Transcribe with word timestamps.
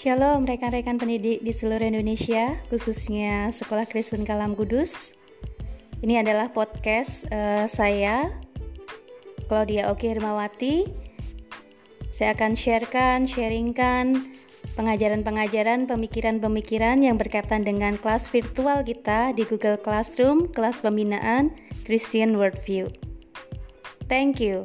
Shalom 0.00 0.48
rekan-rekan 0.48 0.96
pendidik 0.96 1.44
di 1.44 1.52
seluruh 1.52 1.84
Indonesia, 1.84 2.56
khususnya 2.72 3.52
Sekolah 3.52 3.84
Kristen 3.84 4.24
Kalam 4.24 4.56
Kudus. 4.56 5.12
Ini 6.00 6.24
adalah 6.24 6.56
podcast 6.56 7.28
uh, 7.28 7.68
saya, 7.68 8.32
Claudia 9.44 9.92
Oki 9.92 10.08
Hermawati. 10.08 10.88
Saya 12.16 12.32
akan 12.32 12.56
sharekan, 12.56 13.28
sharingkan 13.28 14.32
pengajaran-pengajaran, 14.72 15.84
pemikiran-pemikiran 15.84 17.04
yang 17.04 17.20
berkaitan 17.20 17.60
dengan 17.60 18.00
kelas 18.00 18.32
virtual 18.32 18.80
kita 18.80 19.36
di 19.36 19.44
Google 19.44 19.76
Classroom, 19.76 20.48
kelas 20.48 20.80
pembinaan 20.80 21.52
Christian 21.84 22.40
Worldview. 22.40 22.88
Thank 24.08 24.40
you. 24.40 24.64